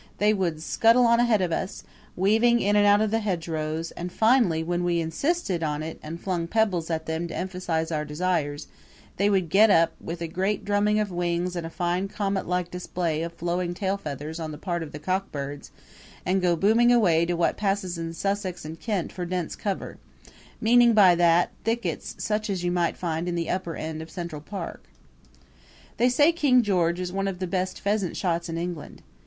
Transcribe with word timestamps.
They 0.17 0.33
would 0.33 0.63
scuttle 0.63 1.05
on 1.05 1.19
ahead 1.19 1.43
of 1.43 1.51
us, 1.51 1.83
weaving 2.15 2.59
in 2.59 2.75
and 2.75 2.87
out 2.87 3.01
of 3.01 3.11
the 3.11 3.19
hedgerows; 3.19 3.91
and 3.91 4.11
finally, 4.11 4.63
when 4.63 4.83
we 4.83 4.99
insisted 4.99 5.61
on 5.61 5.83
it 5.83 5.99
and 6.01 6.19
flung 6.19 6.47
pebbles 6.47 6.89
at 6.89 7.05
them 7.05 7.27
to 7.27 7.35
emphasize 7.37 7.91
our 7.91 8.03
desires, 8.03 8.65
they 9.17 9.29
would 9.29 9.47
get 9.49 9.69
up, 9.69 9.91
with 10.03 10.19
a 10.23 10.27
great 10.27 10.65
drumming 10.65 10.97
of 10.99 11.11
wings 11.11 11.55
and 11.55 11.67
a 11.67 11.69
fine 11.69 12.07
comet 12.07 12.47
like 12.47 12.71
display 12.71 13.21
of 13.21 13.31
flowing 13.33 13.75
tailfeathers 13.75 14.43
on 14.43 14.51
the 14.51 14.57
part 14.57 14.81
of 14.81 14.91
the 14.91 14.97
cock 14.97 15.31
birds, 15.31 15.69
and 16.25 16.41
go 16.41 16.55
booming 16.55 16.91
away 16.91 17.23
to 17.23 17.35
what 17.35 17.55
passes 17.55 17.99
in 17.99 18.11
Sussex 18.11 18.65
and 18.65 18.79
Kent 18.79 19.11
for 19.11 19.23
dense 19.23 19.55
cover 19.55 19.99
meaning 20.59 20.93
by 20.95 21.13
that 21.13 21.51
thickets 21.63 22.15
such 22.17 22.49
as 22.49 22.63
you 22.63 22.71
may 22.71 22.91
find 22.93 23.27
in 23.29 23.35
the 23.35 23.51
upper 23.51 23.75
end 23.75 24.01
of 24.01 24.09
Central 24.09 24.41
Park. 24.41 24.85
They 25.97 26.09
say 26.09 26.31
King 26.31 26.63
George 26.63 26.99
is 26.99 27.13
one 27.13 27.27
of 27.27 27.37
the 27.37 27.45
best 27.45 27.79
pheasant 27.79 28.17
shots 28.17 28.49
in 28.49 28.57
England. 28.57 29.03